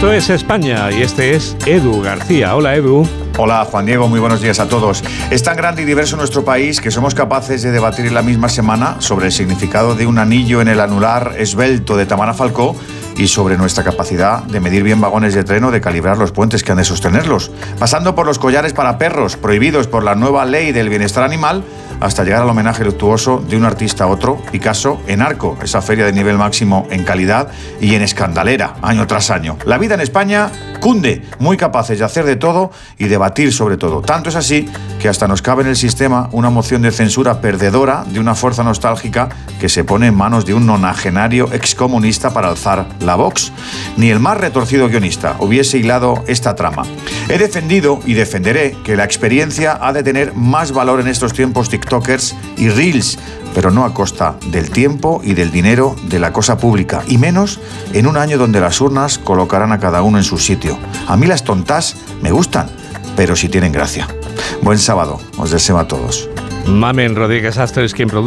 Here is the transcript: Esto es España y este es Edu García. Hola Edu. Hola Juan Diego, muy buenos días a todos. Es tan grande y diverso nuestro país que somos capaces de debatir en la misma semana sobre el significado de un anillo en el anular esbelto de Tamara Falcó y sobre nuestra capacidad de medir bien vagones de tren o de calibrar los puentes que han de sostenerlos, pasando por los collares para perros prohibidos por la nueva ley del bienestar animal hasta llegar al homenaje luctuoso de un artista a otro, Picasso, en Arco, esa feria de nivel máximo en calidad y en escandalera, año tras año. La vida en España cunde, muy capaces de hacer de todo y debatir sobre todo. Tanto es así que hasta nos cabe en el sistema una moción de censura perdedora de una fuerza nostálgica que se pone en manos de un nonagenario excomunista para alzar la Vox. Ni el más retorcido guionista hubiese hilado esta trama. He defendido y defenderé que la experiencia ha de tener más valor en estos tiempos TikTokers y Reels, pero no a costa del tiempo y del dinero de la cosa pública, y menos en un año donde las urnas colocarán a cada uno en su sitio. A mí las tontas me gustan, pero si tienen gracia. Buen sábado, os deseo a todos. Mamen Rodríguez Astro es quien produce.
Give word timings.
Esto 0.00 0.12
es 0.14 0.30
España 0.30 0.90
y 0.90 1.02
este 1.02 1.34
es 1.34 1.54
Edu 1.66 2.00
García. 2.00 2.56
Hola 2.56 2.74
Edu. 2.74 3.06
Hola 3.36 3.66
Juan 3.66 3.84
Diego, 3.84 4.08
muy 4.08 4.18
buenos 4.18 4.40
días 4.40 4.58
a 4.58 4.66
todos. 4.66 5.04
Es 5.30 5.42
tan 5.42 5.58
grande 5.58 5.82
y 5.82 5.84
diverso 5.84 6.16
nuestro 6.16 6.42
país 6.42 6.80
que 6.80 6.90
somos 6.90 7.14
capaces 7.14 7.60
de 7.60 7.70
debatir 7.70 8.06
en 8.06 8.14
la 8.14 8.22
misma 8.22 8.48
semana 8.48 8.96
sobre 9.00 9.26
el 9.26 9.32
significado 9.32 9.94
de 9.94 10.06
un 10.06 10.18
anillo 10.18 10.62
en 10.62 10.68
el 10.68 10.80
anular 10.80 11.34
esbelto 11.36 11.98
de 11.98 12.06
Tamara 12.06 12.32
Falcó 12.32 12.76
y 13.16 13.28
sobre 13.28 13.56
nuestra 13.56 13.84
capacidad 13.84 14.42
de 14.42 14.60
medir 14.60 14.82
bien 14.82 15.00
vagones 15.00 15.34
de 15.34 15.44
tren 15.44 15.64
o 15.64 15.70
de 15.70 15.80
calibrar 15.80 16.18
los 16.18 16.32
puentes 16.32 16.62
que 16.62 16.72
han 16.72 16.78
de 16.78 16.84
sostenerlos, 16.84 17.50
pasando 17.78 18.14
por 18.14 18.26
los 18.26 18.38
collares 18.38 18.72
para 18.72 18.98
perros 18.98 19.36
prohibidos 19.36 19.86
por 19.86 20.02
la 20.02 20.14
nueva 20.14 20.44
ley 20.44 20.72
del 20.72 20.88
bienestar 20.88 21.24
animal 21.24 21.64
hasta 22.00 22.24
llegar 22.24 22.42
al 22.42 22.48
homenaje 22.48 22.84
luctuoso 22.84 23.42
de 23.46 23.56
un 23.56 23.64
artista 23.64 24.04
a 24.04 24.06
otro, 24.06 24.38
Picasso, 24.50 25.00
en 25.06 25.20
Arco, 25.20 25.58
esa 25.62 25.82
feria 25.82 26.06
de 26.06 26.12
nivel 26.12 26.38
máximo 26.38 26.86
en 26.90 27.04
calidad 27.04 27.48
y 27.80 27.94
en 27.94 28.02
escandalera, 28.02 28.76
año 28.82 29.06
tras 29.06 29.30
año. 29.30 29.58
La 29.66 29.78
vida 29.78 29.94
en 29.94 30.00
España 30.00 30.50
cunde, 30.80 31.22
muy 31.38 31.56
capaces 31.56 31.98
de 31.98 32.04
hacer 32.04 32.24
de 32.24 32.36
todo 32.36 32.72
y 32.98 33.06
debatir 33.06 33.52
sobre 33.52 33.76
todo. 33.76 34.00
Tanto 34.00 34.30
es 34.30 34.36
así 34.36 34.68
que 34.98 35.08
hasta 35.08 35.28
nos 35.28 35.42
cabe 35.42 35.62
en 35.62 35.68
el 35.68 35.76
sistema 35.76 36.28
una 36.32 36.50
moción 36.50 36.82
de 36.82 36.90
censura 36.90 37.40
perdedora 37.40 38.04
de 38.06 38.18
una 38.18 38.34
fuerza 38.34 38.64
nostálgica 38.64 39.28
que 39.60 39.68
se 39.68 39.84
pone 39.84 40.08
en 40.08 40.14
manos 40.14 40.44
de 40.46 40.54
un 40.54 40.66
nonagenario 40.66 41.52
excomunista 41.52 42.30
para 42.30 42.48
alzar 42.48 42.86
la 43.00 43.14
Vox. 43.14 43.52
Ni 43.96 44.10
el 44.10 44.18
más 44.20 44.38
retorcido 44.38 44.88
guionista 44.88 45.36
hubiese 45.38 45.78
hilado 45.78 46.24
esta 46.26 46.54
trama. 46.54 46.82
He 47.28 47.38
defendido 47.38 48.00
y 48.04 48.14
defenderé 48.14 48.76
que 48.84 48.96
la 48.96 49.04
experiencia 49.04 49.78
ha 49.80 49.92
de 49.92 50.02
tener 50.02 50.34
más 50.34 50.72
valor 50.72 51.00
en 51.00 51.08
estos 51.08 51.32
tiempos 51.32 51.68
TikTokers 51.68 52.34
y 52.56 52.68
Reels, 52.68 53.18
pero 53.54 53.70
no 53.70 53.84
a 53.84 53.94
costa 53.94 54.36
del 54.50 54.70
tiempo 54.70 55.20
y 55.24 55.34
del 55.34 55.50
dinero 55.50 55.96
de 56.04 56.18
la 56.18 56.32
cosa 56.32 56.58
pública, 56.58 57.02
y 57.06 57.18
menos 57.18 57.60
en 57.92 58.06
un 58.06 58.16
año 58.16 58.38
donde 58.38 58.60
las 58.60 58.80
urnas 58.80 59.18
colocarán 59.18 59.72
a 59.72 59.80
cada 59.80 60.02
uno 60.02 60.18
en 60.18 60.24
su 60.24 60.38
sitio. 60.38 60.78
A 61.06 61.16
mí 61.16 61.26
las 61.26 61.44
tontas 61.44 61.96
me 62.22 62.30
gustan, 62.30 62.68
pero 63.16 63.36
si 63.36 63.48
tienen 63.48 63.72
gracia. 63.72 64.08
Buen 64.62 64.78
sábado, 64.78 65.20
os 65.38 65.50
deseo 65.50 65.78
a 65.78 65.88
todos. 65.88 66.28
Mamen 66.66 67.16
Rodríguez 67.16 67.58
Astro 67.58 67.82
es 67.82 67.94
quien 67.94 68.08
produce. 68.08 68.18